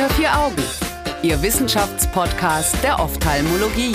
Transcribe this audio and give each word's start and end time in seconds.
Unter 0.00 0.14
vier 0.14 0.34
Augen, 0.34 0.62
Ihr 1.22 1.42
Wissenschaftspodcast 1.42 2.82
der 2.82 2.98
Ophthalmologie. 3.00 3.94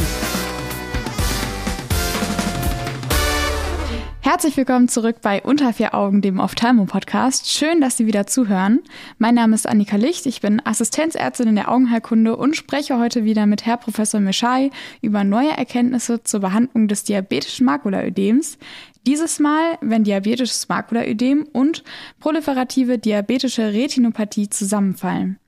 Herzlich 4.21 4.55
willkommen 4.55 4.87
zurück 4.87 5.15
bei 5.23 5.41
Unter 5.41 5.73
vier 5.73 5.95
Augen, 5.95 6.21
dem 6.21 6.39
Ophthalmo-Podcast. 6.39 7.49
Schön, 7.49 7.81
dass 7.81 7.97
Sie 7.97 8.05
wieder 8.05 8.27
zuhören. 8.27 8.83
Mein 9.17 9.33
Name 9.33 9.55
ist 9.55 9.67
Annika 9.67 9.95
Licht, 9.95 10.27
ich 10.27 10.41
bin 10.41 10.61
Assistenzärztin 10.63 11.47
in 11.47 11.55
der 11.55 11.71
Augenheilkunde 11.71 12.35
und 12.35 12.55
spreche 12.55 12.99
heute 12.99 13.23
wieder 13.23 13.47
mit 13.47 13.65
Herr 13.65 13.77
Professor 13.77 14.19
Mischai 14.19 14.69
über 15.01 15.23
neue 15.23 15.57
Erkenntnisse 15.57 16.21
zur 16.21 16.39
Behandlung 16.39 16.87
des 16.87 17.03
diabetischen 17.03 17.65
Makulaödems. 17.65 18.59
Dieses 19.07 19.39
Mal, 19.39 19.79
wenn 19.81 20.03
diabetisches 20.03 20.69
Makulaödem 20.69 21.47
und 21.51 21.83
proliferative 22.19 22.99
diabetische 22.99 23.73
Retinopathie 23.73 24.49
zusammenfallen. 24.49 25.39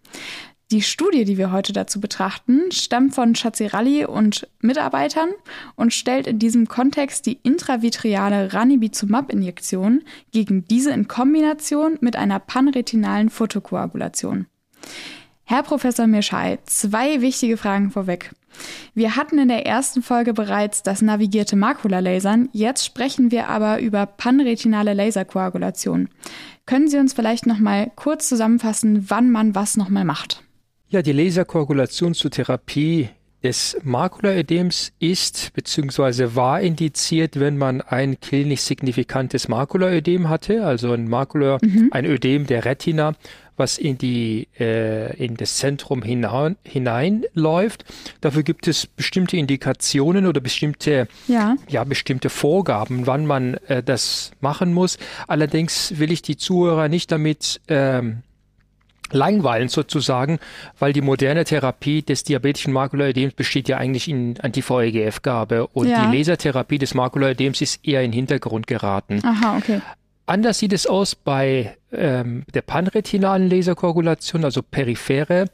Die 0.69 0.81
Studie, 0.81 1.23
die 1.23 1.37
wir 1.37 1.53
heute 1.53 1.71
dazu 1.71 2.01
betrachten, 2.01 2.73
stammt 2.73 3.15
von 3.15 3.35
Schatziralli 3.35 4.03
und 4.03 4.49
Mitarbeitern 4.59 5.29
und 5.75 5.93
stellt 5.93 6.27
in 6.27 6.39
diesem 6.39 6.67
Kontext 6.67 7.25
die 7.25 7.39
intravitreale 7.41 8.51
Ranibizumab-Injektion 8.53 10.03
gegen 10.33 10.65
diese 10.65 10.91
in 10.91 11.07
Kombination 11.07 11.97
mit 12.01 12.17
einer 12.17 12.39
panretinalen 12.39 13.29
Photokoagulation. 13.29 14.47
Herr 15.45 15.63
Professor 15.63 16.05
Mirschai, 16.05 16.59
zwei 16.65 17.21
wichtige 17.21 17.55
Fragen 17.55 17.89
vorweg. 17.89 18.31
Wir 18.93 19.15
hatten 19.15 19.39
in 19.39 19.47
der 19.47 19.65
ersten 19.65 20.01
Folge 20.01 20.33
bereits 20.33 20.83
das 20.83 21.01
navigierte 21.01 21.55
Makulalasern, 21.55 22.49
jetzt 22.53 22.85
sprechen 22.85 23.31
wir 23.31 23.47
aber 23.47 23.79
über 23.79 24.05
panretinale 24.05 24.93
Laserkoagulation. 24.93 26.09
Können 26.65 26.87
Sie 26.87 26.97
uns 26.97 27.13
vielleicht 27.13 27.45
noch 27.45 27.59
mal 27.59 27.91
kurz 27.95 28.27
zusammenfassen, 28.27 29.09
wann 29.09 29.31
man 29.31 29.55
was 29.55 29.77
noch 29.77 29.89
mal 29.89 30.03
macht? 30.03 30.43
Ja, 30.89 31.01
die 31.01 31.11
Laserkoagulation 31.11 32.13
zur 32.13 32.31
Therapie 32.31 33.09
des 33.43 33.77
Makulaödems 33.83 34.91
ist 34.99 35.53
bzw. 35.53 36.35
war 36.35 36.61
indiziert, 36.61 37.39
wenn 37.39 37.57
man 37.57 37.81
ein 37.81 38.19
klinisch 38.19 38.61
signifikantes 38.61 39.47
Makulaödem 39.47 40.27
hatte, 40.27 40.65
also 40.65 40.91
ein 40.91 41.07
Makula, 41.07 41.59
mhm. 41.61 41.89
ein 41.91 42.05
Ödem 42.05 42.47
der 42.47 42.65
Retina, 42.65 43.13
was 43.57 43.77
in 43.77 43.97
die 43.97 44.47
äh, 44.59 45.15
in 45.17 45.35
das 45.35 45.57
Zentrum 45.57 46.01
hinein, 46.03 46.55
hineinläuft. 46.63 47.85
Dafür 48.21 48.43
gibt 48.43 48.67
es 48.67 48.87
bestimmte 48.87 49.37
Indikationen 49.37 50.25
oder 50.25 50.39
bestimmte 50.39 51.07
ja, 51.27 51.55
ja 51.67 51.83
bestimmte 51.83 52.29
Vorgaben, 52.29 53.07
wann 53.07 53.25
man 53.25 53.55
äh, 53.67 53.83
das 53.83 54.31
machen 54.39 54.73
muss. 54.73 54.97
Allerdings 55.27 55.99
will 55.99 56.11
ich 56.11 56.21
die 56.21 56.37
Zuhörer 56.37 56.87
nicht 56.87 57.11
damit 57.11 57.61
ähm, 57.67 58.23
langweilen 59.11 59.69
sozusagen, 59.69 60.39
weil 60.79 60.93
die 60.93 61.01
moderne 61.01 61.45
Therapie 61.45 62.01
des 62.01 62.23
diabetischen 62.23 62.73
Makulaödems 62.73 63.33
besteht 63.33 63.69
ja 63.69 63.77
eigentlich 63.77 64.07
in 64.07 64.39
Anti-VEGF-Gabe 64.39 65.67
und 65.67 65.87
ja. 65.87 66.05
die 66.05 66.17
Lasertherapie 66.17 66.77
des 66.77 66.93
Makulaödems 66.93 67.61
ist 67.61 67.87
eher 67.87 68.01
in 68.01 68.11
den 68.11 68.15
Hintergrund 68.15 68.67
geraten. 68.67 69.21
Aha, 69.23 69.57
okay. 69.57 69.81
Anders 70.27 70.59
sieht 70.59 70.73
es 70.73 70.85
aus 70.85 71.15
bei 71.15 71.77
ähm, 71.91 72.43
der 72.53 72.61
panretinalen 72.61 73.49
Laserkoagulation, 73.49 74.43
also 74.43 74.61
periphere 74.61 75.47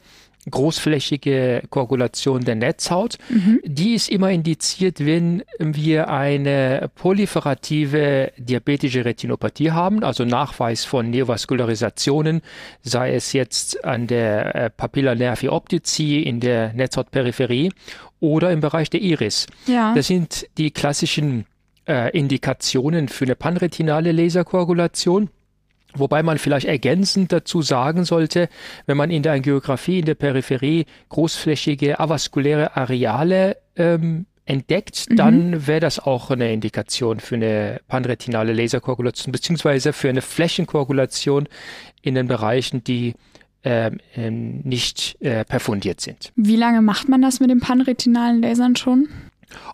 großflächige 0.50 1.64
Koagulation 1.70 2.44
der 2.44 2.56
Netzhaut. 2.56 3.18
Mhm. 3.30 3.62
Die 3.64 3.94
ist 3.94 4.10
immer 4.10 4.30
indiziert, 4.32 5.06
wenn 5.06 5.44
wir 5.60 6.10
eine 6.10 6.90
proliferative 6.96 8.32
diabetische 8.38 9.06
Retinopathie 9.06 9.72
haben, 9.72 10.04
also 10.04 10.26
Nachweis 10.26 10.86
von 10.86 11.10
Neovaskularisationen, 11.10 12.42
sei 12.82 13.14
es 13.14 13.34
jetzt 13.34 13.86
an 13.86 14.08
der 14.08 14.56
äh, 14.56 14.70
Papilla 14.70 15.16
nervi 15.16 15.50
optici 15.50 16.22
in 16.22 16.40
der 16.40 16.74
Netzhautperipherie 16.74 17.72
oder 18.20 18.52
im 18.52 18.60
Bereich 18.60 18.90
der 18.90 19.02
Iris. 19.02 19.48
Ja. 19.68 19.94
Das 19.96 20.08
sind 20.08 20.48
die 20.58 20.72
klassischen 20.72 21.46
äh, 21.88 22.18
Indikationen 22.18 23.08
für 23.08 23.26
eine 23.26 23.36
panretinale 23.36 24.12
Laserkoagulation. 24.12 25.30
Wobei 25.96 26.24
man 26.24 26.40
vielleicht 26.40 26.66
ergänzend 26.66 27.32
dazu 27.32 27.62
sagen 27.62 28.04
sollte, 28.04 28.50
wenn 28.88 28.98
man 28.98 29.12
in 29.12 29.22
der 29.22 29.34
Angiografie 29.34 30.00
in 30.00 30.06
der 30.06 30.16
Peripherie 30.16 30.86
großflächige 31.10 32.00
avaskuläre 32.00 32.76
Areale 32.76 33.58
ähm, 33.76 34.26
entdeckt, 34.46 35.10
mhm. 35.10 35.16
dann 35.16 35.68
wäre 35.68 35.80
das 35.80 36.00
auch 36.00 36.32
eine 36.32 36.52
Indikation 36.52 37.20
für 37.20 37.36
eine 37.36 37.80
panretinale 37.88 38.54
Laserkoagulation 38.54 39.32
beziehungsweise 39.32 39.94
für 39.94 40.10
eine 40.10 40.22
Flächenkoagulation 40.22 41.48
in 42.02 42.16
den 42.16 42.28
Bereichen, 42.28 42.84
die 42.84 43.14
ähm, 43.64 44.00
ähm 44.16 44.62
nicht 44.64 45.16
äh, 45.22 45.46
perfundiert 45.46 46.02
sind. 46.02 46.34
Wie 46.36 46.58
lange 46.58 46.82
macht 46.82 47.08
man 47.08 47.22
das 47.22 47.40
mit 47.40 47.50
den 47.50 47.60
panretinalen 47.60 48.42
Lasern 48.42 48.76
schon? 48.76 49.08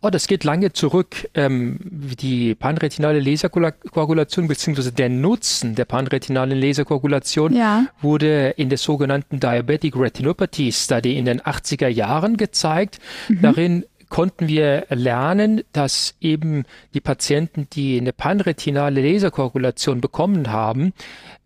Oh, 0.02 0.10
das 0.10 0.28
geht 0.28 0.44
lange 0.44 0.74
zurück. 0.74 1.30
Ähm, 1.34 1.80
die 1.82 2.56
panretinale 2.56 3.20
Laserkoagulation 3.20 4.48
bzw. 4.48 4.92
der 4.92 5.10
Nutzen 5.10 5.76
der 5.76 5.86
panretinalen 5.86 6.60
Laserkoagulation 6.60 7.56
ja. 7.56 7.86
wurde 8.02 8.50
in 8.58 8.70
der 8.70 8.78
sogenannten 8.78 9.40
Diabetic 9.40 9.96
Retinopathy 9.96 10.72
Study 10.72 11.18
in 11.18 11.26
den 11.26 11.42
80er 11.42 11.88
Jahren 11.88 12.38
gezeigt. 12.38 13.00
Mhm. 13.28 13.42
Darin 13.42 13.86
konnten 14.10 14.48
wir 14.48 14.86
lernen, 14.90 15.62
dass 15.72 16.16
eben 16.20 16.64
die 16.94 17.00
Patienten, 17.00 17.68
die 17.72 18.00
eine 18.00 18.12
panretinale 18.12 19.02
Laserkoagulation 19.02 20.02
bekommen 20.02 20.52
haben, 20.52 20.94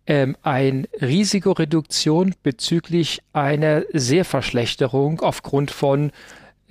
ähm, 0.06 0.36
ein 0.42 0.86
Risikoreduktion 1.00 2.34
bezüglich 2.42 3.20
einer 3.32 3.84
Sehverschlechterung 3.92 5.20
aufgrund 5.20 5.70
von 5.70 6.10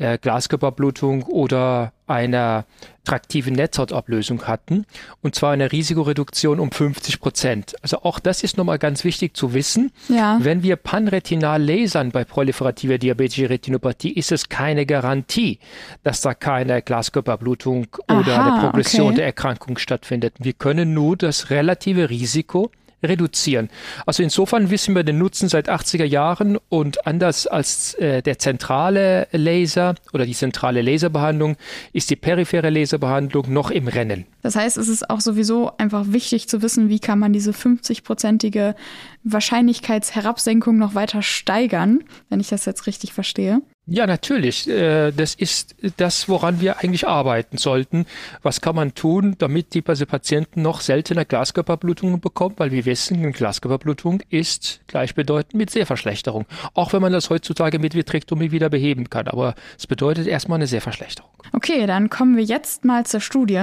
äh, 0.03 0.17
Glaskörperblutung 0.17 1.23
oder 1.23 1.93
einer 2.07 2.65
traktiven 3.05 3.53
Netzhautablösung 3.53 4.43
hatten, 4.43 4.85
und 5.21 5.33
zwar 5.33 5.53
eine 5.53 5.71
Risikoreduktion 5.71 6.59
um 6.59 6.71
50 6.71 7.21
Prozent. 7.21 7.75
Also 7.81 8.03
auch 8.03 8.19
das 8.19 8.43
ist 8.43 8.57
nochmal 8.57 8.79
ganz 8.79 9.05
wichtig 9.05 9.35
zu 9.35 9.53
wissen. 9.53 9.91
Ja. 10.09 10.37
Wenn 10.41 10.61
wir 10.61 10.75
panretinal 10.75 11.63
lasern 11.63 12.11
bei 12.11 12.25
proliferativer 12.25 12.97
diabetischer 12.97 13.49
Retinopathie, 13.49 14.11
ist 14.11 14.33
es 14.33 14.49
keine 14.49 14.85
Garantie, 14.85 15.59
dass 16.03 16.19
da 16.19 16.33
keine 16.33 16.81
Glaskörperblutung 16.81 17.87
Aha, 18.07 18.19
oder 18.19 18.43
eine 18.43 18.59
Progression 18.59 19.07
okay. 19.07 19.15
der 19.15 19.25
Erkrankung 19.27 19.77
stattfindet. 19.77 20.35
Wir 20.39 20.53
können 20.53 20.93
nur 20.93 21.15
das 21.15 21.49
relative 21.49 22.09
Risiko 22.09 22.71
reduzieren. 23.03 23.69
Also 24.05 24.23
insofern 24.23 24.69
wissen 24.69 24.95
wir 24.95 25.03
den 25.03 25.17
Nutzen 25.17 25.49
seit 25.49 25.69
80er 25.69 26.05
Jahren 26.05 26.57
und 26.69 27.05
anders 27.05 27.47
als 27.47 27.93
äh, 27.95 28.21
der 28.21 28.39
zentrale 28.39 29.27
Laser 29.31 29.95
oder 30.13 30.25
die 30.25 30.33
zentrale 30.33 30.81
Laserbehandlung 30.81 31.57
ist 31.91 32.09
die 32.09 32.15
periphere 32.15 32.69
Laserbehandlung 32.69 33.51
noch 33.51 33.71
im 33.71 33.87
Rennen. 33.87 34.25
Das 34.41 34.55
heißt, 34.55 34.77
es 34.77 34.87
ist 34.87 35.09
auch 35.09 35.21
sowieso 35.21 35.71
einfach 35.77 36.05
wichtig 36.07 36.47
zu 36.47 36.61
wissen, 36.61 36.89
wie 36.89 36.99
kann 36.99 37.19
man 37.19 37.33
diese 37.33 37.51
50-prozentige 37.51 38.75
Wahrscheinlichkeitsherabsenkung 39.23 40.77
noch 40.77 40.95
weiter 40.95 41.21
steigern, 41.21 42.03
wenn 42.29 42.39
ich 42.39 42.49
das 42.49 42.65
jetzt 42.65 42.87
richtig 42.87 43.13
verstehe. 43.13 43.61
Ja, 43.85 44.07
natürlich. 44.07 44.69
Äh, 44.69 45.11
das 45.11 45.35
ist 45.35 45.75
das, 45.97 46.29
woran 46.29 46.61
wir 46.61 46.79
eigentlich 46.79 47.05
arbeiten 47.05 47.57
sollten. 47.57 48.05
Was 48.41 48.61
kann 48.61 48.75
man 48.75 48.95
tun, 48.95 49.35
damit 49.39 49.73
die 49.73 49.81
Patienten 49.81 50.61
noch 50.61 50.79
seltener 50.79 51.25
Glaskörperblutungen 51.25 52.21
bekommen? 52.21 52.55
Weil 52.57 52.71
wir 52.71 52.85
wissen, 52.85 53.29
Glaskörperblutung 53.33 54.21
ist 54.29 54.79
gleichbedeutend 54.87 55.55
mit 55.55 55.69
Sehverschlechterung. 55.69 56.45
Auch 56.73 56.93
wenn 56.93 57.01
man 57.01 57.11
das 57.11 57.29
heutzutage 57.29 57.77
mit 57.77 57.93
Vitrektomie 57.93 58.51
wieder 58.51 58.69
beheben 58.69 59.09
kann. 59.09 59.27
Aber 59.27 59.53
es 59.77 59.85
bedeutet 59.85 60.27
erstmal 60.27 60.59
eine 60.59 60.67
Sehverschlechterung. 60.67 61.31
Okay, 61.55 61.85
dann 61.85 62.09
kommen 62.09 62.35
wir 62.35 62.43
jetzt 62.43 62.83
mal 62.83 63.05
zur 63.05 63.21
Studie. 63.21 63.61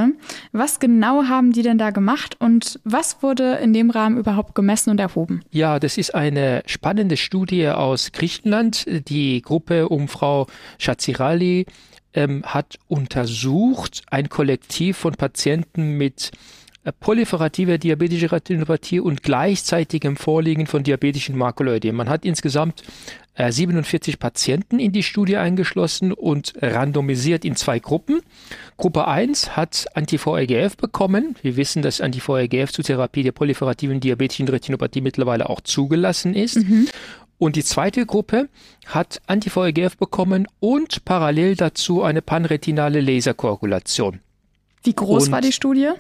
Was 0.53 0.79
genau 0.79 1.25
haben 1.25 1.53
die 1.53 1.63
denn 1.63 1.77
da 1.77 1.91
gemacht 1.91 2.37
und 2.39 2.79
was 2.85 3.21
wurde 3.21 3.55
in 3.55 3.73
dem 3.73 3.91
Rahmen 3.91 4.17
überhaupt 4.17 4.55
gemessen 4.55 4.91
und 4.91 5.01
erhoben? 5.01 5.43
Ja, 5.51 5.81
das 5.81 5.99
ist 5.99 6.15
eine 6.15 6.63
spannende 6.67 7.17
Studie 7.17 7.69
aus 7.69 8.13
Griechenland. 8.13 8.87
Die 9.09 9.43
Gruppe 9.43 9.89
um 9.89 10.07
Frau 10.07 10.47
Schatzirali 10.79 11.67
ähm, 12.15 12.45
hat 12.45 12.79
untersucht 12.87 14.03
ein 14.09 14.29
Kollektiv 14.29 14.97
von 14.97 15.15
Patienten 15.15 15.97
mit 15.99 16.31
proliferativer 16.99 17.79
diabetischer 17.79 18.33
Retinopathie 18.33 19.01
und 19.01 19.23
gleichzeitigem 19.23 20.17
Vorliegen 20.17 20.67
von 20.67 20.83
diabetischen 20.83 21.37
Makuloidem. 21.37 21.95
Man 21.95 22.09
hat 22.09 22.25
insgesamt 22.25 22.83
47 23.37 24.15
äh, 24.15 24.17
Patienten 24.17 24.79
in 24.79 24.93
die 24.93 25.03
Studie 25.03 25.37
eingeschlossen 25.37 26.13
und 26.13 26.55
randomisiert 26.61 27.45
in 27.45 27.55
zwei 27.55 27.79
Gruppen. 27.79 28.23
Gruppe 28.79 29.07
1 29.07 29.57
hat 29.57 29.87
Anti-VEGF 29.95 30.77
bekommen. 30.77 31.37
Wir 31.43 31.57
wissen, 31.57 31.83
dass 31.83 32.01
Anti-VEGF 32.01 32.73
zur 32.73 32.85
Therapie 32.85 33.23
der 33.23 33.33
proliferativen 33.33 34.01
diabetischen 34.01 34.49
Retinopathie 34.49 35.03
mittlerweile 35.03 35.51
auch 35.51 35.61
zugelassen 35.61 36.35
ist. 36.35 36.57
Mhm. 36.57 36.89
Und 37.39 37.57
die 37.57 37.65
zweite 37.65 38.05
Gruppe 38.05 38.49
hat 38.87 39.21
Anti-VEGF 39.27 39.97
bekommen 39.97 40.47
und 40.61 41.05
parallel 41.05 41.57
dazu 41.57 42.03
eine 42.03 42.23
panretinale 42.23 43.01
Laserkoagulation. 43.01 44.21
Wie 44.83 44.95
groß 44.95 45.27
und, 45.27 45.33
war 45.33 45.41
die 45.41 45.53
Studie? 45.53 45.91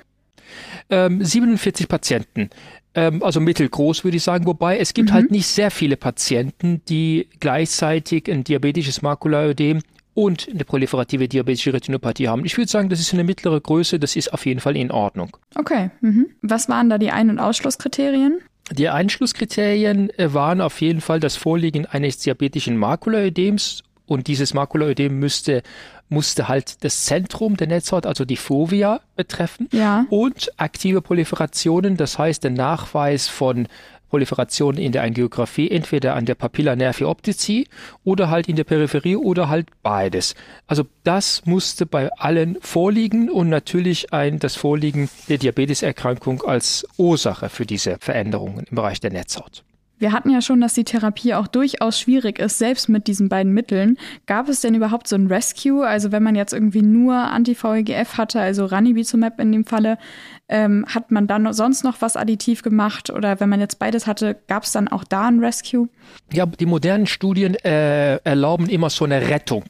Ähm, 0.89 1.23
47 1.23 1.89
Patienten. 1.89 2.51
ähm, 2.95 3.23
also 3.23 3.41
mittelgroß 3.41 4.05
würde 4.05 4.17
ich 4.17 4.23
sagen, 4.23 4.47
wobei 4.47 4.79
es 4.79 4.95
gibt 4.95 5.11
mhm. 5.11 5.15
halt 5.15 5.31
nicht 5.31 5.47
sehr 5.47 5.71
viele 5.71 5.97
Patienten, 5.97 6.83
die 6.89 7.29
gleichzeitig 7.39 8.31
ein 8.31 8.45
diabetisches 8.45 9.03
Makulaödem 9.03 9.81
und 10.15 10.49
eine 10.49 10.65
proliferative 10.65 11.29
diabetische 11.29 11.73
Retinopathie 11.73 12.29
haben. 12.29 12.45
Ich 12.45 12.57
würde 12.57 12.71
sagen, 12.71 12.89
das 12.89 13.01
ist 13.01 13.13
eine 13.15 13.25
mittlere 13.25 13.61
Größe, 13.61 13.99
das 13.99 14.17
ist 14.17 14.33
auf 14.33 14.45
jeden 14.45 14.61
Fall 14.61 14.77
in 14.77 14.91
Ordnung. 14.91 15.37
Okay. 15.55 15.91
Mhm. 16.01 16.31
Was 16.43 16.69
waren 16.69 16.91
da 16.91 16.99
die 16.99 17.11
Ein- 17.11 17.31
und 17.31 17.39
Ausschlusskriterien? 17.39 18.41
Die 18.73 18.89
Einschlusskriterien 18.89 20.11
äh, 20.19 20.33
waren 20.33 20.61
auf 20.61 20.81
jeden 20.81 21.01
Fall 21.01 21.21
das 21.21 21.37
Vorliegen 21.37 21.87
eines 21.87 22.19
diabetischen 22.19 22.77
Makulaödems 22.77 23.83
und 24.11 24.27
dieses 24.27 24.55
Makulaödem 24.55 25.19
müsste 25.19 25.63
musste 26.09 26.49
halt 26.49 26.83
das 26.83 27.05
Zentrum 27.05 27.57
der 27.57 27.69
Netzhaut, 27.69 28.05
also 28.05 28.25
die 28.25 28.37
Fovea, 28.37 29.01
betreffen 29.15 29.69
ja. 29.71 30.07
und 30.11 30.51
aktive 30.57 31.01
Proliferationen, 31.01 31.97
das 31.97 32.19
heißt 32.19 32.43
der 32.43 32.51
Nachweis 32.51 33.29
von 33.29 33.69
Proliferation 34.09 34.77
in 34.77 34.91
der 34.91 35.05
Angiografie, 35.05 35.71
entweder 35.71 36.17
an 36.17 36.27
der 36.27 36.35
Papilla 36.35 36.75
nervi 36.75 37.05
optici 37.05 37.69
oder 38.03 38.29
halt 38.29 38.49
in 38.49 38.57
der 38.57 38.65
Peripherie 38.65 39.15
oder 39.15 39.49
halt 39.49 39.69
beides. 39.85 40.35
Also 40.67 40.85
das 41.05 41.47
musste 41.47 41.87
bei 41.87 42.11
allen 42.15 42.59
vorliegen 42.61 43.31
und 43.31 43.49
natürlich 43.49 44.13
ein, 44.13 44.41
das 44.41 44.57
Vorliegen 44.57 45.09
der 45.29 45.39
Diabeteserkrankung 45.39 46.43
als 46.43 46.85
Ursache 46.97 47.49
für 47.49 47.67
diese 47.67 47.99
Veränderungen 48.01 48.67
im 48.69 48.75
Bereich 48.75 48.99
der 48.99 49.13
Netzhaut. 49.13 49.63
Wir 50.01 50.13
hatten 50.13 50.31
ja 50.31 50.41
schon, 50.41 50.63
dass 50.63 50.73
die 50.73 50.85
Therapie 50.85 51.35
auch 51.35 51.47
durchaus 51.47 52.01
schwierig 52.01 52.39
ist, 52.39 52.59
selbst 52.59 52.89
mit 52.89 53.07
diesen 53.07 53.29
beiden 53.29 53.53
Mitteln. 53.53 53.99
Gab 54.27 54.49
es 54.49 54.63
denn 54.63 54.75
überhaupt 54.75 55.07
so 55.07 55.15
ein 55.15 55.27
Rescue? 55.27 55.87
Also 55.87 56.11
wenn 56.11 56.23
man 56.23 56.35
jetzt 56.35 56.55
irgendwie 56.55 56.81
nur 56.81 57.15
Anti-VEGF 57.15 58.17
hatte, 58.17 58.41
also 58.41 58.65
Ranibizumab 58.65 59.39
in 59.39 59.53
dem 59.53 59.67
Falle, 59.67 59.99
ähm, 60.49 60.87
hat 60.89 61.11
man 61.11 61.27
dann 61.27 61.53
sonst 61.53 61.85
noch 61.85 62.01
was 62.01 62.17
additiv 62.17 62.63
gemacht? 62.63 63.11
Oder 63.11 63.41
wenn 63.41 63.51
man 63.51 63.61
jetzt 63.61 63.79
beides 63.79 64.07
hatte, 64.07 64.37
gab 64.49 64.65
es 64.65 64.73
dann 64.73 64.89
auch 64.89 65.05
da 65.05 65.29
ein 65.29 65.39
Rescue? 65.39 65.89
Ja, 66.33 66.47
die 66.47 66.67
modernen 66.67 67.07
Studien 67.07 67.55
äh, 67.57 68.17
erlauben 68.17 68.71
immer 68.71 68.89
so 68.89 69.05
eine 69.05 69.29
Rettung. 69.29 69.65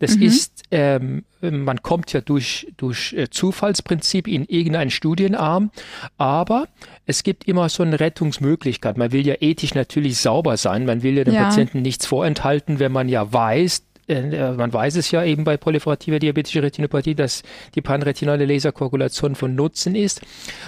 Das 0.00 0.16
mhm. 0.16 0.22
ist, 0.22 0.64
ähm, 0.72 1.24
man 1.40 1.82
kommt 1.82 2.12
ja 2.12 2.20
durch, 2.20 2.66
durch 2.76 3.12
äh, 3.12 3.28
Zufallsprinzip 3.30 4.26
in 4.26 4.44
irgendeinen 4.46 4.90
Studienarm, 4.90 5.70
aber 6.16 6.68
es 7.04 7.22
gibt 7.22 7.44
immer 7.44 7.68
so 7.68 7.82
eine 7.82 8.00
Rettungsmöglichkeit. 8.00 8.96
Man 8.96 9.12
will 9.12 9.26
ja 9.26 9.34
ethisch 9.40 9.74
natürlich 9.74 10.18
sauber 10.18 10.56
sein. 10.56 10.86
Man 10.86 11.02
will 11.02 11.16
ja 11.16 11.24
dem 11.24 11.34
ja. 11.34 11.44
Patienten 11.44 11.82
nichts 11.82 12.06
vorenthalten, 12.06 12.78
wenn 12.78 12.92
man 12.92 13.08
ja 13.08 13.32
weiß, 13.32 13.82
äh, 14.08 14.52
man 14.52 14.72
weiß 14.72 14.96
es 14.96 15.10
ja 15.10 15.24
eben 15.24 15.44
bei 15.44 15.56
proliferativer 15.56 16.18
diabetischer 16.18 16.62
Retinopathie, 16.62 17.14
dass 17.14 17.42
die 17.74 17.82
panretinale 17.82 18.44
Laserkoagulation 18.46 19.34
von 19.34 19.54
Nutzen 19.54 19.94
ist. 19.94 20.22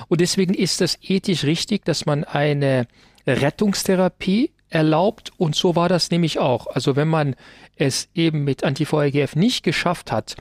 Und 0.09 0.20
deswegen 0.20 0.55
ist 0.55 0.81
das 0.81 0.99
ethisch 1.03 1.44
richtig, 1.44 1.85
dass 1.85 2.06
man 2.06 2.25
eine 2.25 2.87
Rettungstherapie 3.26 4.50
erlaubt. 4.70 5.32
Und 5.37 5.55
so 5.55 5.76
war 5.76 5.88
das 5.88 6.11
nämlich 6.11 6.38
auch. 6.38 6.67
Also 6.67 6.97
wenn 6.97 7.09
man 7.09 7.37
es 7.76 8.09
eben 8.15 8.44
mit 8.44 8.65
Anti-VEGF 8.65 9.37
nicht 9.37 9.62
geschafft 9.62 10.12
hat, 10.12 10.37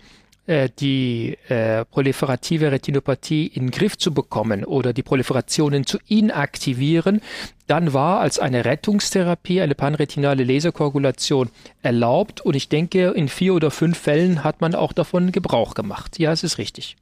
äh, 0.47 0.69
die 0.79 1.37
äh, 1.49 1.83
proliferative 1.83 2.71
Retinopathie 2.71 3.47
in 3.47 3.65
den 3.65 3.71
Griff 3.71 3.97
zu 3.97 4.13
bekommen 4.13 4.63
oder 4.63 4.93
die 4.93 5.03
Proliferationen 5.03 5.85
zu 5.85 5.97
inaktivieren, 6.07 7.21
dann 7.67 7.91
war 7.93 8.21
als 8.21 8.39
eine 8.39 8.63
Rettungstherapie 8.63 9.59
eine 9.61 9.75
panretinale 9.75 10.45
Laserkoagulation 10.45 11.49
erlaubt 11.81 12.39
und 12.39 12.55
ich 12.55 12.69
denke, 12.69 13.09
in 13.09 13.27
vier 13.27 13.55
oder 13.55 13.71
fünf 13.71 13.97
Fällen 13.97 14.45
hat 14.45 14.61
man 14.61 14.73
auch 14.73 14.93
davon 14.93 15.33
Gebrauch 15.33 15.73
gemacht. 15.73 16.17
Ja, 16.17 16.31
es 16.31 16.45
ist 16.45 16.57
richtig. 16.57 16.95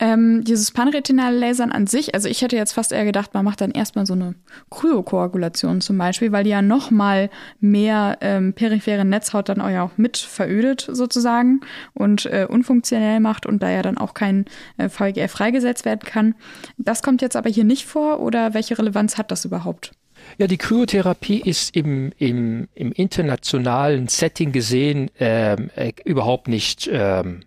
Ähm, 0.00 0.44
dieses 0.44 0.70
panretinale 0.70 1.36
Lasern 1.36 1.72
an 1.72 1.88
sich, 1.88 2.14
also 2.14 2.28
ich 2.28 2.42
hätte 2.42 2.54
jetzt 2.54 2.72
fast 2.72 2.92
eher 2.92 3.04
gedacht, 3.04 3.34
man 3.34 3.44
macht 3.44 3.60
dann 3.60 3.72
erstmal 3.72 4.06
so 4.06 4.12
eine 4.12 4.36
Kryokoagulation 4.70 5.80
zum 5.80 5.98
Beispiel, 5.98 6.30
weil 6.30 6.44
die 6.44 6.50
ja 6.50 6.62
noch 6.62 6.92
mal 6.92 7.30
mehr 7.60 8.18
ähm, 8.20 8.52
periphere 8.52 9.04
Netzhaut 9.04 9.48
dann 9.48 9.60
auch 9.60 9.70
ja 9.70 9.82
auch 9.82 9.96
mit 9.96 10.16
verödet 10.16 10.88
sozusagen 10.90 11.62
und 11.94 12.26
äh, 12.26 12.46
unfunktionell 12.48 13.18
macht 13.18 13.44
und 13.44 13.60
da 13.60 13.70
ja 13.70 13.82
dann 13.82 13.98
auch 13.98 14.14
kein 14.14 14.44
äh, 14.76 14.88
VEGF 14.88 15.32
freigesetzt 15.32 15.84
werden 15.84 16.02
kann. 16.04 16.36
Das 16.76 17.02
kommt 17.02 17.20
jetzt 17.20 17.34
aber 17.34 17.50
hier 17.50 17.64
nicht 17.64 17.84
vor 17.84 18.20
oder 18.20 18.54
welche 18.54 18.78
Relevanz 18.78 19.18
hat 19.18 19.32
das 19.32 19.44
überhaupt? 19.44 19.92
Ja, 20.36 20.46
die 20.46 20.58
Kryotherapie 20.58 21.40
ist 21.40 21.74
im, 21.74 22.12
im, 22.18 22.68
im 22.74 22.92
internationalen 22.92 24.08
Setting 24.08 24.52
gesehen 24.52 25.10
ähm, 25.18 25.70
äh, 25.74 25.92
überhaupt 26.04 26.48
nicht 26.48 26.88
ähm, 26.92 27.40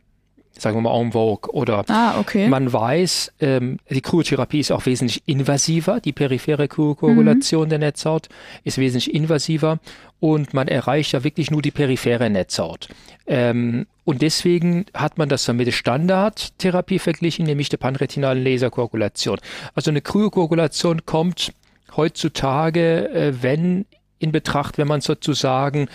sagen 0.62 0.78
wir 0.78 0.81
mal 0.81 1.00
en 1.00 1.12
vogue. 1.12 1.52
Oder 1.52 1.84
ah, 1.88 2.19
okay. 2.19 2.48
man 2.48 2.72
weiß, 2.72 3.34
ähm, 3.40 3.80
die 3.90 4.02
Kryotherapie 4.02 4.60
ist 4.60 4.72
auch 4.72 4.86
wesentlich 4.86 5.24
invasiver. 5.25 6.00
Die 6.00 6.12
periphere 6.12 6.68
Kryokoagulation 6.68 7.66
mhm. 7.66 7.69
der 7.69 7.80
Netzhaut 7.80 8.30
ist 8.63 8.78
wesentlich 8.78 9.13
invasiver 9.13 9.80
und 10.19 10.54
man 10.54 10.68
erreicht 10.68 11.13
ja 11.13 11.24
wirklich 11.24 11.52
nur 11.52 11.62
die 11.62 11.72
periphere 11.72 12.30
Netzhaut. 12.30 12.88
Ähm, 13.28 13.88
und 14.04 14.22
deswegen 14.22 14.86
hat 14.94 15.18
man 15.18 15.30
das 15.30 15.46
dann 15.46 15.58
mit 15.58 15.68
der 15.68 15.72
Standardtherapie 15.72 17.00
verglichen, 17.00 17.46
nämlich 17.46 17.69
der 17.69 17.78
panretinalen 17.78 18.44
Laserkoagulation. 18.44 19.40
Also 19.74 19.92
eine 19.92 20.02
Kryokoagulation 20.02 21.06
kommt 21.06 21.54
heutzutage, 21.96 23.10
äh, 23.10 23.34
wenn 23.42 23.86
in 24.19 24.31
Betracht, 24.31 24.78
wenn 24.78 24.88
man 24.88 25.02
sozusagen 25.02 25.88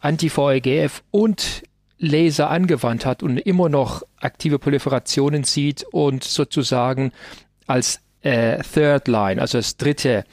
Anti-VEGF 0.00 1.02
und 1.10 1.62
Laser 2.02 2.50
angewandt 2.50 3.06
hat 3.06 3.22
und 3.22 3.38
immer 3.38 3.68
noch 3.68 4.02
aktive 4.20 4.58
Proliferationen 4.58 5.44
sieht 5.44 5.84
und 5.92 6.24
sozusagen 6.24 7.12
als 7.66 8.00
äh, 8.22 8.58
Third 8.62 9.08
Line, 9.08 9.40
also 9.40 9.58
als 9.58 9.76
dritte 9.76 10.24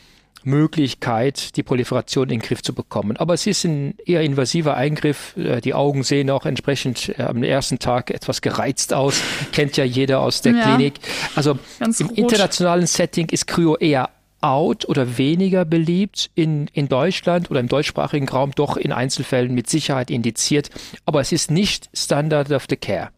Möglichkeit, 0.44 1.56
die 1.58 1.64
Proliferation 1.64 2.24
in 2.24 2.40
den 2.40 2.40
Griff 2.40 2.64
zu 2.64 2.74
bekommen. 2.74 3.18
Aber 3.18 3.34
es 3.34 3.46
ist 3.46 3.66
ein 3.66 3.96
eher 4.06 4.22
invasiver 4.22 4.76
Eingriff. 4.76 5.36
Äh, 5.38 5.62
die 5.62 5.74
Augen 5.74 6.04
sehen 6.04 6.30
auch 6.32 6.46
entsprechend 6.46 7.10
äh, 7.20 7.24
am 7.24 7.44
ersten 7.44 7.78
Tag 7.78 8.10
etwas 8.10 8.42
gereizt 8.42 8.94
aus. 8.94 9.22
Kennt 9.52 9.78
ja 9.78 9.84
jeder 9.84 10.22
aus 10.22 10.42
der 10.42 10.54
ja, 10.54 10.64
Klinik. 10.64 11.00
Also 11.36 11.60
im 11.80 12.08
rot. 12.08 12.18
internationalen 12.18 12.88
Setting 12.88 13.30
ist 13.30 13.48
Kryo 13.48 13.78
eher 13.78 14.10
out 14.42 14.88
oder 14.88 15.18
weniger 15.18 15.66
beliebt 15.66 16.30
in, 16.36 16.68
in 16.74 16.88
Deutschland 16.88 17.52
oder 17.52 17.60
im 17.60 17.68
deutschsprachigen 17.68 18.30
Raum, 18.30 18.52
doch 18.56 18.78
in 18.78 18.92
Einzelfällen 18.92 19.54
mit 19.54 19.70
Sicherheit 19.70 20.10
indiziert. 20.10 20.70
Aber 21.06 21.22
es 21.22 21.32
ist 21.32 21.52
nicht 21.52 21.90
Standard 21.94 22.52
of 22.52 22.66
the 22.70 22.78
Care. 22.78 23.10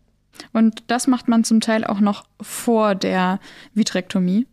Und 0.53 0.83
das 0.88 1.07
macht 1.07 1.27
man 1.27 1.44
zum 1.44 1.62
Teil 1.62 1.83
auch 1.83 2.00
noch 2.00 2.25
vor 2.41 2.95
der 2.95 3.39
Vitrektomie. 3.73 4.47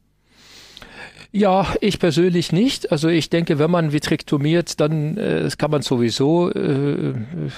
Ja, 1.31 1.75
ich 1.83 1.99
persönlich 1.99 2.53
nicht. 2.53 2.91
Also 2.91 3.09
ich 3.09 3.29
denke, 3.29 3.59
wenn 3.59 3.71
man 3.71 3.93
vitrektomiert, 3.93 4.81
dann 4.81 5.19
äh, 5.19 5.51
kann 5.59 5.71
man 5.71 5.83
sowieso 5.83 6.51
äh, 6.51 7.13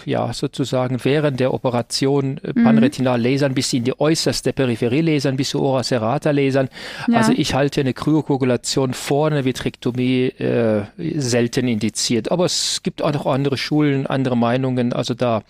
ja 0.04 0.32
sozusagen 0.32 0.98
während 1.04 1.38
der 1.38 1.54
Operation 1.54 2.38
äh, 2.38 2.52
mhm. 2.52 2.64
panretinal 2.64 3.22
lasern 3.22 3.54
bis 3.54 3.72
in 3.72 3.84
die 3.84 3.98
äußerste 3.98 4.52
Peripherie 4.52 5.02
lasern, 5.02 5.36
bis 5.36 5.50
zu 5.50 5.62
ora 5.62 5.84
serrata 5.84 6.32
lasern. 6.32 6.68
Ja. 7.06 7.18
Also 7.18 7.32
ich 7.32 7.54
halte 7.54 7.82
eine 7.82 7.94
Kryokoagulation 7.94 8.92
vor 8.92 9.28
einer 9.28 9.44
Vitrektomie 9.44 10.26
äh, 10.26 10.82
selten 10.96 11.68
indiziert. 11.68 12.32
Aber 12.32 12.46
es 12.46 12.82
gibt 12.82 13.02
auch 13.02 13.12
noch 13.12 13.26
andere 13.26 13.56
Schulen, 13.56 14.04
andere 14.08 14.36
Meinungen. 14.36 14.92
Also 14.92 15.14
da, 15.14 15.44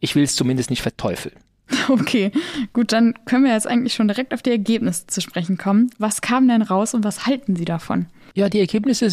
ich 0.00 0.14
will 0.14 0.22
es 0.22 0.36
zumindest 0.36 0.70
nicht 0.70 0.80
verteufeln. 0.80 1.34
Okay, 1.88 2.32
gut, 2.72 2.92
dann 2.92 3.14
können 3.24 3.44
wir 3.44 3.52
jetzt 3.52 3.66
eigentlich 3.66 3.94
schon 3.94 4.08
direkt 4.08 4.34
auf 4.34 4.42
die 4.42 4.50
Ergebnisse 4.50 5.06
zu 5.06 5.20
sprechen 5.20 5.58
kommen. 5.58 5.90
Was 5.98 6.20
kam 6.20 6.48
denn 6.48 6.62
raus 6.62 6.94
und 6.94 7.04
was 7.04 7.26
halten 7.26 7.56
Sie 7.56 7.64
davon? 7.64 8.06
Ja, 8.34 8.48
die 8.48 8.60
Ergebnisse 8.60 9.08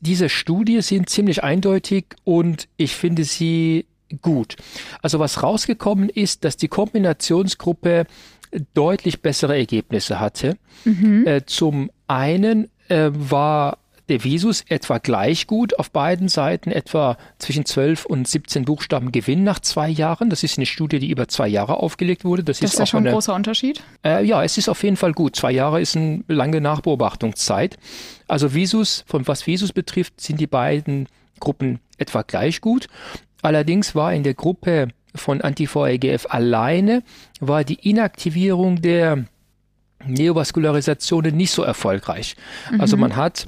dieser 0.00 0.28
Studie 0.28 0.82
sind 0.82 1.08
ziemlich 1.08 1.42
eindeutig 1.42 2.06
und 2.24 2.68
ich 2.76 2.94
finde 2.94 3.24
sie 3.24 3.86
gut. 4.20 4.56
Also 5.00 5.18
was 5.18 5.42
rausgekommen 5.42 6.08
ist, 6.08 6.44
dass 6.44 6.56
die 6.56 6.68
Kombinationsgruppe 6.68 8.06
deutlich 8.74 9.22
bessere 9.22 9.56
Ergebnisse 9.56 10.20
hatte. 10.20 10.56
Mhm. 10.84 11.26
Äh, 11.26 11.46
zum 11.46 11.90
einen 12.06 12.68
äh, 12.88 13.10
war 13.12 13.78
der 14.08 14.24
Visus 14.24 14.64
etwa 14.68 14.98
gleich 14.98 15.46
gut 15.46 15.78
auf 15.78 15.90
beiden 15.90 16.28
Seiten, 16.28 16.70
etwa 16.70 17.16
zwischen 17.38 17.64
12 17.64 18.06
und 18.06 18.26
17 18.26 18.64
Buchstaben 18.64 19.12
Gewinn 19.12 19.44
nach 19.44 19.60
zwei 19.60 19.88
Jahren. 19.88 20.30
Das 20.30 20.42
ist 20.42 20.58
eine 20.58 20.66
Studie, 20.66 20.98
die 20.98 21.10
über 21.10 21.28
zwei 21.28 21.48
Jahre 21.48 21.78
aufgelegt 21.78 22.24
wurde. 22.24 22.44
Das, 22.44 22.58
das 22.58 22.70
ist, 22.70 22.72
ist 22.74 22.78
ja 22.78 22.86
schon 22.86 22.98
eine, 23.00 23.10
ein 23.10 23.14
großer 23.14 23.34
Unterschied. 23.34 23.82
Äh, 24.04 24.24
ja, 24.24 24.42
es 24.42 24.58
ist 24.58 24.68
auf 24.68 24.82
jeden 24.82 24.96
Fall 24.96 25.12
gut. 25.12 25.36
Zwei 25.36 25.52
Jahre 25.52 25.80
ist 25.80 25.96
eine 25.96 26.24
lange 26.28 26.60
Nachbeobachtungszeit. 26.60 27.76
Also 28.26 28.54
Visus, 28.54 29.04
von 29.06 29.26
was 29.26 29.46
Visus 29.46 29.72
betrifft, 29.72 30.20
sind 30.20 30.40
die 30.40 30.46
beiden 30.46 31.08
Gruppen 31.40 31.80
etwa 31.98 32.22
gleich 32.22 32.60
gut. 32.60 32.88
Allerdings 33.42 33.94
war 33.94 34.12
in 34.12 34.22
der 34.22 34.34
Gruppe 34.34 34.88
von 35.14 35.40
Anti-VEGF 35.40 36.26
alleine 36.28 37.02
war 37.40 37.64
die 37.64 37.88
Inaktivierung 37.88 38.80
der 38.82 39.24
Neovaskularisation 40.06 41.24
nicht 41.24 41.50
so 41.50 41.62
erfolgreich. 41.62 42.36
Also 42.66 42.74
mhm. 42.74 42.80
Also 42.80 42.96
man 42.96 43.16
hat 43.16 43.46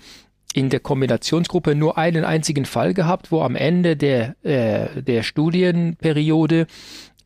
in 0.52 0.68
der 0.68 0.80
Kombinationsgruppe 0.80 1.74
nur 1.74 1.98
einen 1.98 2.24
einzigen 2.24 2.64
Fall 2.64 2.94
gehabt, 2.94 3.30
wo 3.30 3.42
am 3.42 3.56
Ende 3.56 3.96
der, 3.96 4.34
äh, 4.42 5.02
der 5.02 5.22
Studienperiode 5.22 6.66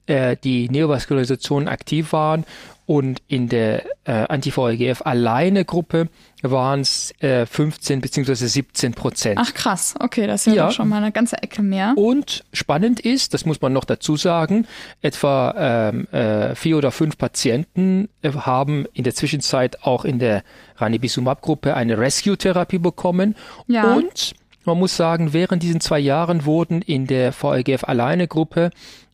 äh, 0.07 0.37
die 0.43 0.69
Neovaskularisation 0.69 1.69
aktiv 1.69 2.12
waren 2.12 2.45
und 2.87 3.23
in 3.29 3.49
der 3.49 3.85
äh, 4.05 4.12
Anti-VEGF 4.12 5.03
alleine 5.05 5.64
Gruppe 5.64 6.09
waren 6.43 6.81
es 6.81 7.12
äh, 7.21 7.47
15 7.47 8.03
bzw. 8.03 8.35
17 8.35 8.93
Prozent. 8.93 9.41
Ach 9.43 9.55
krass, 9.55 9.95
okay, 9.99 10.26
das 10.26 10.47
ist 10.47 10.55
ja, 10.55 10.67
ja. 10.67 10.71
schon 10.71 10.88
mal 10.88 10.99
eine 10.99 11.12
ganze 11.12 11.43
Ecke 11.43 11.62
mehr. 11.62 11.95
Und 11.97 12.45
spannend 12.53 13.00
ist, 13.00 13.33
das 13.33 13.47
muss 13.47 13.62
man 13.62 13.73
noch 13.73 13.85
dazu 13.85 14.17
sagen, 14.17 14.67
etwa 15.00 15.55
ähm, 15.57 16.07
äh, 16.09 16.55
vier 16.55 16.76
oder 16.76 16.91
fünf 16.91 17.17
Patienten 17.17 18.11
äh, 18.23 18.33
haben 18.33 18.87
in 18.93 19.05
der 19.05 19.14
Zwischenzeit 19.14 19.83
auch 19.83 20.05
in 20.05 20.19
der 20.19 20.43
Ranibizumab-Gruppe 20.76 21.75
eine 21.75 21.97
Rescue-Therapie 21.97 22.79
bekommen. 22.79 23.37
Ja. 23.67 23.95
Und 23.95 24.35
man 24.67 24.79
muss 24.79 24.97
sagen, 24.97 25.33
während 25.33 25.62
diesen 25.62 25.81
zwei 25.81 25.99
Jahren 25.99 26.45
wurden 26.45 26.83
in 26.83 27.07
der 27.07 27.33
VEGF-Alleine-Gruppe 27.33 28.71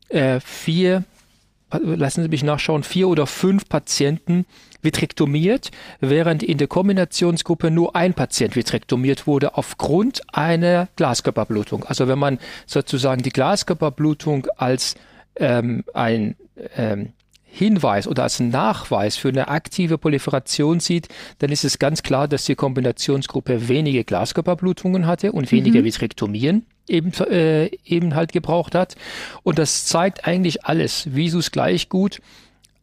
äh, 0.09 0.41
vier 0.41 1.05
lassen 1.73 2.23
Sie 2.23 2.29
mich 2.29 2.43
nachschauen, 2.43 2.83
vier 2.83 3.09
oder 3.09 3.27
fünf 3.27 3.69
Patienten 3.69 4.47
vitrektomiert, 4.83 5.71
während 6.01 6.43
in 6.43 6.59
der 6.59 6.69
Kombinationsgruppe 6.69 7.71
nur 7.71 7.97
ein 7.97 8.15
Patient 8.15 8.57
vitrektomiert 8.57 9.27
wurde 9.27 9.57
aufgrund 9.57 10.23
einer 10.33 10.89
Glaskörperblutung. 10.97 11.85
Also 11.85 12.09
wenn 12.09 12.19
man 12.19 12.39
sozusagen 12.67 13.23
die 13.23 13.31
Glaskörperblutung 13.31 14.47
als 14.57 14.95
ähm, 15.37 15.85
ein 15.95 16.37
ähm, 16.77 17.13
Hinweis 17.53 18.07
oder 18.07 18.23
als 18.23 18.41
Nachweis 18.41 19.17
für 19.17 19.29
eine 19.29 19.49
aktive 19.49 19.99
Proliferation 19.99 20.81
sieht, 20.81 21.09
dann 21.39 21.51
ist 21.51 21.65
es 21.65 21.79
ganz 21.79 22.03
klar, 22.03 22.29
dass 22.29 22.45
die 22.45 22.55
Kombinationsgruppe 22.55 23.69
wenige 23.69 24.05
Glaskörperblutungen 24.05 25.07
hatte 25.07 25.33
und 25.33 25.51
weniger 25.51 25.81
mhm. 25.81 25.85
Vitrektomien 25.85 26.67
eben, 26.89 27.13
äh, 27.31 27.67
eben 27.85 28.15
halt 28.15 28.33
gebraucht 28.33 28.75
hat. 28.75 28.97
Und 29.43 29.59
das 29.59 29.87
zeigt 29.87 30.27
eigentlich 30.27 30.65
alles. 30.65 31.15
Visus 31.15 31.51
gleich 31.51 31.89
gut, 31.89 32.21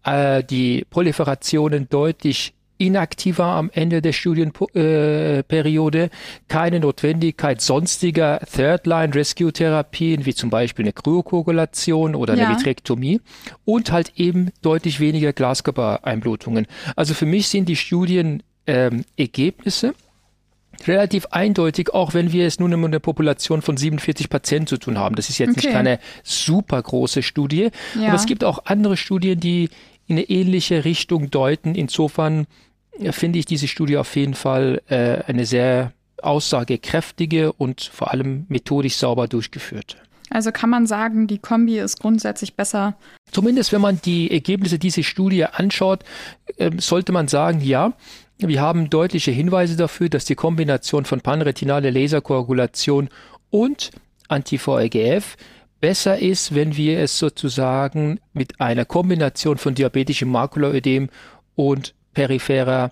äh, 0.04 0.44
die 0.44 0.86
Proliferationen 0.90 1.88
deutlich 1.90 2.54
inaktiver 2.78 3.46
am 3.46 3.70
Ende 3.74 4.02
der 4.02 4.14
Studienperiode, 4.14 6.10
keine 6.48 6.80
Notwendigkeit 6.80 7.62
sonstiger 7.62 8.40
Third-Line-Rescue-Therapien, 8.52 10.26
wie 10.26 10.34
zum 10.34 10.50
Beispiel 10.50 10.86
eine 10.86 10.94
Kryokoagulation 10.94 12.16
oder 12.16 12.34
eine 12.34 12.44
ja. 12.44 12.52
Vitrektomie 12.52 13.22
und 13.66 13.92
halt 13.92 14.14
eben 14.16 14.52
deutlich 14.62 15.00
weniger 15.00 15.34
Glaskörpereinblutungen. 15.34 16.68
Also 16.96 17.14
für 17.14 17.26
mich 17.26 17.50
sind 17.50 17.70
die 17.70 17.76
Studienergebnisse 17.76 19.88
ähm, 19.88 19.94
relativ 20.86 21.28
eindeutig, 21.28 21.94
auch 21.94 22.14
wenn 22.14 22.32
wir 22.32 22.46
es 22.46 22.60
nun 22.60 22.70
mit 22.70 22.86
einer 22.86 23.00
Population 23.00 23.62
von 23.62 23.78
47 23.78 24.30
Patienten 24.30 24.68
zu 24.68 24.78
tun 24.78 24.98
haben. 24.98 25.16
Das 25.16 25.30
ist 25.30 25.40
jetzt 25.40 25.58
okay. 25.58 25.68
nicht 25.68 25.74
keine 25.74 26.00
super 26.24 26.82
große 26.82 27.24
Studie, 27.24 27.70
ja. 28.00 28.08
aber 28.08 28.16
es 28.16 28.26
gibt 28.26 28.44
auch 28.44 28.66
andere 28.66 28.98
Studien, 28.98 29.40
die 29.40 29.70
in 30.08 30.18
eine 30.18 30.30
ähnliche 30.30 30.86
Richtung 30.86 31.30
deuten. 31.30 31.76
Insofern 31.76 32.48
finde 33.12 33.40
ich 33.40 33.46
diese 33.46 33.68
Studie 33.68 33.98
auf 33.98 34.16
jeden 34.16 34.34
Fall 34.34 34.82
äh, 34.88 35.24
eine 35.28 35.46
sehr 35.46 35.94
aussagekräftige 36.22 37.54
und 37.54 37.82
vor 37.82 38.12
allem 38.12 38.46
methodisch 38.50 38.98
sauber 38.98 39.28
durchgeführte. 39.28 39.98
Also 40.30 40.52
kann 40.52 40.70
man 40.70 40.88
sagen, 40.88 41.28
die 41.28 41.38
Kombi 41.38 41.80
ist 41.80 42.00
grundsätzlich 42.00 42.56
besser. 42.56 42.98
Zumindest 43.32 43.72
wenn 43.72 43.82
man 43.82 44.02
die 44.04 44.32
Ergebnisse 44.32 44.78
dieser 44.78 45.04
Studie 45.04 45.46
anschaut, 45.46 46.04
äh, 46.58 46.72
sollte 46.78 47.12
man 47.12 47.28
sagen, 47.28 47.62
ja, 47.62 47.94
wir 48.40 48.62
haben 48.62 48.90
deutliche 48.90 49.32
Hinweise 49.32 49.78
dafür, 49.78 50.10
dass 50.10 50.26
die 50.26 50.36
Kombination 50.36 51.06
von 51.06 51.22
panretinale 51.22 51.90
Laserkoagulation 51.90 53.10
und 53.50 53.92
Anti-VEGF 54.28 55.38
besser 55.80 56.20
ist, 56.20 56.54
wenn 56.54 56.76
wir 56.76 57.00
es 57.00 57.18
sozusagen 57.18 58.20
mit 58.34 58.60
einer 58.60 58.86
Kombination 58.86 59.58
von 59.58 59.76
diabetischem 59.76 60.30
Makulaödem 60.30 61.10
und 61.56 61.94
peripherer 62.18 62.92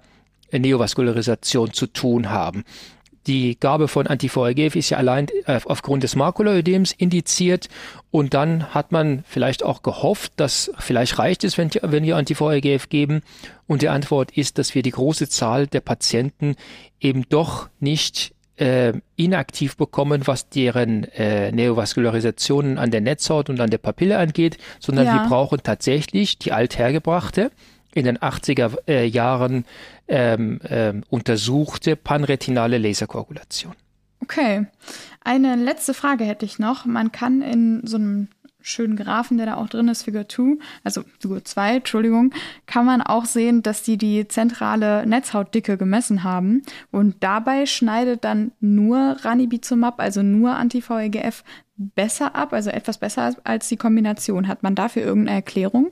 Neovaskularisation 0.51 1.73
zu 1.73 1.87
tun 1.87 2.29
haben. 2.29 2.63
Die 3.25 3.59
Gabe 3.59 3.87
von 3.87 4.05
Anti-VEGF 4.05 4.75
ist 4.75 4.91
ja 4.91 4.99
allein 4.99 5.29
äh, 5.47 5.59
aufgrund 5.65 6.03
des 6.03 6.15
Makulaödems 6.15 6.91
indiziert 6.91 7.67
und 8.11 8.35
dann 8.35 8.75
hat 8.75 8.91
man 8.91 9.23
vielleicht 9.27 9.63
auch 9.63 9.81
gehofft, 9.81 10.33
dass 10.35 10.71
vielleicht 10.77 11.17
reicht 11.17 11.43
es, 11.43 11.57
wenn, 11.57 11.71
wenn 11.81 12.03
wir 12.03 12.17
Anti-VEGF 12.17 12.87
geben 12.89 13.23
und 13.65 13.81
die 13.81 13.89
Antwort 13.89 14.29
ist, 14.37 14.59
dass 14.59 14.75
wir 14.75 14.83
die 14.83 14.91
große 14.91 15.27
Zahl 15.27 15.65
der 15.65 15.81
Patienten 15.81 16.55
eben 16.99 17.27
doch 17.27 17.67
nicht 17.79 18.35
äh, 18.57 18.93
inaktiv 19.15 19.75
bekommen, 19.75 20.27
was 20.27 20.49
deren 20.49 21.05
äh, 21.15 21.51
Neovaskularisationen 21.51 22.77
an 22.77 22.91
der 22.91 23.01
Netzhaut 23.01 23.49
und 23.49 23.59
an 23.59 23.71
der 23.71 23.79
Papille 23.79 24.19
angeht, 24.19 24.59
sondern 24.79 25.07
ja. 25.07 25.13
wir 25.15 25.29
brauchen 25.29 25.63
tatsächlich 25.63 26.37
die 26.37 26.51
althergebrachte, 26.51 27.49
in 27.95 28.05
den 28.05 28.19
80er 28.19 28.77
äh, 28.87 29.05
Jahren 29.05 29.65
ähm, 30.07 30.59
ähm, 30.69 31.03
untersuchte 31.09 31.95
panretinale 31.95 32.77
Laserkoagulation. 32.77 33.73
Okay. 34.21 34.67
Eine 35.23 35.55
letzte 35.55 35.95
Frage 35.95 36.25
hätte 36.25 36.45
ich 36.45 36.59
noch. 36.59 36.85
Man 36.85 37.11
kann 37.11 37.41
in 37.41 37.87
so 37.87 37.97
einem 37.97 38.27
schönen 38.61 38.95
Graphen, 38.95 39.37
der 39.37 39.45
da 39.45 39.55
auch 39.55 39.69
drin 39.69 39.87
ist, 39.87 40.03
Figur 40.03 40.27
2, 40.27 40.57
also 40.83 41.03
Figur 41.19 41.45
2, 41.45 41.77
Entschuldigung, 41.77 42.33
kann 42.65 42.85
man 42.85 43.01
auch 43.01 43.25
sehen, 43.25 43.61
dass 43.61 43.83
die 43.83 43.97
die 43.97 44.27
zentrale 44.27 45.05
Netzhautdicke 45.05 45.77
gemessen 45.77 46.23
haben. 46.23 46.63
Und 46.91 47.17
dabei 47.19 47.67
schneidet 47.67 48.23
dann 48.23 48.51
nur 48.59 49.17
Ranibizumab, 49.21 49.99
also 49.99 50.23
nur 50.23 50.55
Anti-VEGF, 50.55 51.43
besser 51.77 52.35
ab, 52.35 52.53
also 52.53 52.71
etwas 52.71 52.97
besser 52.97 53.35
als 53.43 53.69
die 53.69 53.77
Kombination. 53.77 54.47
Hat 54.47 54.63
man 54.63 54.75
dafür 54.75 55.03
irgendeine 55.03 55.37
Erklärung? 55.37 55.91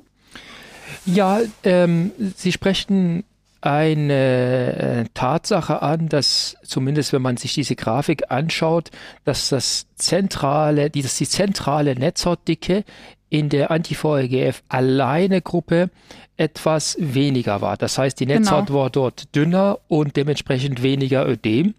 Ja, 1.06 1.42
ähm, 1.64 2.12
Sie 2.36 2.52
sprechen 2.52 3.24
eine 3.64 5.04
äh, 5.04 5.06
Tatsache 5.14 5.82
an, 5.82 6.10
dass 6.10 6.58
zumindest 6.64 7.14
wenn 7.14 7.22
man 7.22 7.38
sich 7.38 7.54
diese 7.54 7.76
Grafik 7.76 8.30
anschaut, 8.30 8.92
dass 9.24 9.50
das 9.50 9.88
zentrale, 9.96 10.90
die, 10.90 11.02
dass 11.02 11.18
die 11.18 11.28
zentrale 11.28 11.96
Netzhautdicke 11.96 12.84
in 13.30 13.50
der 13.50 13.72
Anti-VEGF 13.72 14.64
alleine 14.68 15.42
Gruppe 15.42 15.90
etwas 16.36 16.98
weniger 17.00 17.62
war. 17.62 17.78
Das 17.78 17.98
heißt, 17.98 18.20
die 18.20 18.26
Netzhaut 18.26 18.68
genau. 18.68 18.80
war 18.80 18.90
dort 18.90 19.34
dünner 19.34 19.80
und 19.88 20.18
dementsprechend 20.18 20.84
weniger 20.84 21.28
Ödem. 21.28 21.74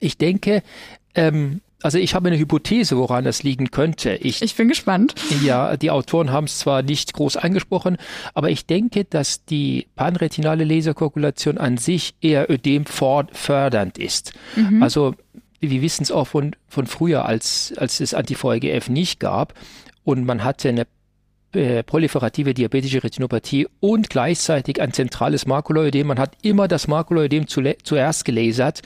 Ich 0.00 0.18
denke, 0.18 0.62
ähm, 1.14 1.60
also 1.82 1.98
ich 1.98 2.14
habe 2.14 2.28
eine 2.28 2.38
Hypothese, 2.38 2.96
woran 2.96 3.24
das 3.24 3.42
liegen 3.42 3.70
könnte. 3.70 4.14
Ich, 4.14 4.42
ich 4.42 4.56
bin 4.56 4.68
gespannt. 4.68 5.14
Ja, 5.44 5.76
die 5.76 5.90
Autoren 5.90 6.32
haben 6.32 6.44
es 6.44 6.58
zwar 6.58 6.82
nicht 6.82 7.12
groß 7.12 7.36
angesprochen, 7.36 7.96
aber 8.34 8.50
ich 8.50 8.66
denke, 8.66 9.04
dass 9.04 9.44
die 9.44 9.86
panretinale 9.94 10.64
Laserkoagulation 10.64 11.58
an 11.58 11.76
sich 11.76 12.14
eher 12.20 12.50
ödemfördernd 12.50 13.98
ist. 13.98 14.32
Mhm. 14.56 14.82
Also 14.82 15.14
wir 15.60 15.82
wissen 15.82 16.02
es 16.02 16.10
auch 16.10 16.26
von, 16.26 16.56
von 16.68 16.86
früher, 16.86 17.24
als, 17.24 17.72
als 17.76 18.00
es 18.00 18.14
Anti-VEGF 18.14 18.88
nicht 18.88 19.20
gab 19.20 19.54
und 20.04 20.24
man 20.24 20.42
hatte 20.44 20.68
eine 20.68 20.86
äh, 21.52 21.82
proliferative 21.82 22.54
diabetische 22.54 23.02
Retinopathie 23.02 23.66
und 23.80 24.10
gleichzeitig 24.10 24.80
ein 24.80 24.92
zentrales 24.92 25.46
Makuloödem. 25.46 26.06
Man 26.06 26.18
hat 26.18 26.36
immer 26.42 26.68
das 26.68 26.88
Makuloödem 26.88 27.46
zu, 27.46 27.62
zuerst 27.82 28.24
gelasert 28.24 28.82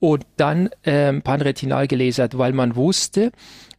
und 0.00 0.24
dann 0.36 0.70
ähm, 0.84 1.22
panretinal 1.22 1.88
gelasert, 1.88 2.38
weil 2.38 2.52
man 2.52 2.76
wusste, 2.76 3.32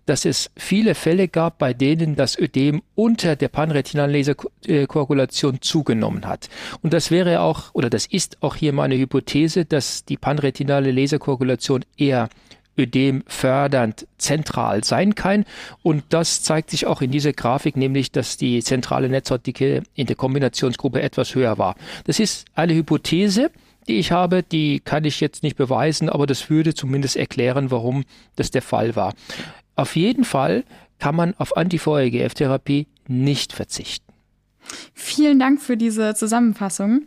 dass 0.05 0.25
es 0.25 0.51
viele 0.55 0.95
Fälle 0.95 1.27
gab, 1.27 1.57
bei 1.57 1.73
denen 1.73 2.15
das 2.15 2.37
Ödem 2.37 2.81
unter 2.93 3.35
der 3.35 3.47
panretinalen 3.47 4.13
Laserkoagulation 4.13 5.61
zugenommen 5.61 6.27
hat. 6.27 6.49
Und 6.81 6.93
das 6.93 7.11
wäre 7.11 7.41
auch, 7.41 7.73
oder 7.73 7.89
das 7.89 8.05
ist 8.05 8.41
auch 8.43 8.55
hier 8.55 8.73
meine 8.73 8.97
Hypothese, 8.97 9.65
dass 9.65 10.05
die 10.05 10.17
panretinale 10.17 10.91
Laserkoagulation 10.91 11.85
eher 11.97 12.29
Ödem 12.77 13.23
fördernd 13.27 14.07
zentral 14.17 14.83
sein 14.83 15.15
kann. 15.15 15.45
Und 15.83 16.03
das 16.09 16.43
zeigt 16.43 16.69
sich 16.71 16.85
auch 16.85 17.01
in 17.01 17.11
dieser 17.11 17.33
Grafik, 17.33 17.77
nämlich, 17.77 18.11
dass 18.11 18.37
die 18.37 18.61
zentrale 18.63 19.09
Netzhautdicke 19.09 19.83
in 19.93 20.07
der 20.07 20.15
Kombinationsgruppe 20.15 21.01
etwas 21.01 21.35
höher 21.35 21.57
war. 21.57 21.75
Das 22.05 22.19
ist 22.19 22.45
eine 22.53 22.73
Hypothese, 22.73 23.51
die 23.87 23.97
ich 23.99 24.11
habe, 24.11 24.43
die 24.43 24.79
kann 24.79 25.05
ich 25.05 25.19
jetzt 25.19 25.43
nicht 25.43 25.57
beweisen, 25.57 26.09
aber 26.09 26.25
das 26.25 26.49
würde 26.49 26.73
zumindest 26.73 27.15
erklären, 27.15 27.71
warum 27.71 28.03
das 28.35 28.51
der 28.51 28.61
Fall 28.61 28.95
war. 28.95 29.13
Auf 29.75 29.95
jeden 29.95 30.23
Fall 30.23 30.63
kann 30.99 31.15
man 31.15 31.33
auf 31.37 31.55
Anti-VEGF-Therapie 31.55 32.87
nicht 33.07 33.53
verzichten. 33.53 34.11
Vielen 34.93 35.39
Dank 35.39 35.61
für 35.61 35.77
diese 35.77 36.15
Zusammenfassung. 36.15 37.05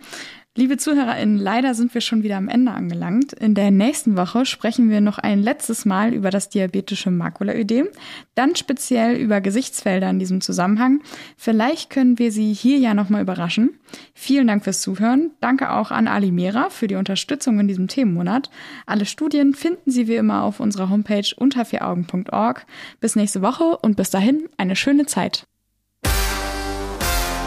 Liebe 0.57 0.77
ZuhörerInnen, 0.77 1.39
leider 1.39 1.73
sind 1.75 1.95
wir 1.95 2.01
schon 2.01 2.25
wieder 2.25 2.37
am 2.37 2.49
Ende 2.49 2.73
angelangt. 2.73 3.33
In 3.33 3.55
der 3.55 3.71
nächsten 3.71 4.17
Woche 4.17 4.45
sprechen 4.45 4.91
wir 4.91 5.01
noch 5.01 5.19
ein 5.19 5.41
letztes 5.41 5.85
Mal 5.85 6.13
über 6.13 6.31
das 6.31 6.49
diabetische 6.49 7.13
Makulaödem, 7.13 7.87
dann 8.35 8.57
speziell 8.57 9.15
über 9.17 9.41
Gesichtsfelder 9.41 10.11
in 10.11 10.19
diesem 10.19 10.41
Zusammenhang. 10.41 11.01
Vielleicht 11.37 11.91
können 11.91 12.19
wir 12.19 12.33
Sie 12.33 12.53
hier 12.53 12.79
ja 12.79 12.93
nochmal 12.95 13.23
überraschen. 13.23 13.79
Vielen 14.15 14.49
Dank 14.49 14.65
fürs 14.65 14.81
Zuhören. 14.81 15.31
Danke 15.41 15.71
auch 15.71 15.93
an 15.93 16.09
Ali 16.09 16.33
Mera 16.33 16.71
für 16.71 16.89
die 16.89 16.97
Unterstützung 16.97 17.61
in 17.61 17.69
diesem 17.69 17.87
Themenmonat. 17.87 18.51
Alle 18.85 19.07
Studien 19.07 19.55
finden 19.55 19.93
Sie 19.93 20.09
wie 20.09 20.17
immer 20.17 20.43
auf 20.43 20.59
unserer 20.59 20.91
Homepage 20.91 21.29
unter 21.37 21.65
vieraugen.org. 21.65 22.67
Bis 22.99 23.15
nächste 23.15 23.43
Woche 23.43 23.79
und 23.79 23.97
bis 23.97 24.11
dahin 24.11 24.49
eine 24.57 24.75
schöne 24.75 25.07
Zeit. 25.07 25.47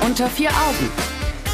Unter 0.06 0.28
vier 0.28 0.50
Augen 0.50 1.21